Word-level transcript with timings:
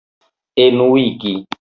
enuigi 0.63 1.45